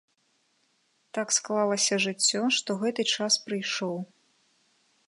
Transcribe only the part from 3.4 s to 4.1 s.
прыйшоў.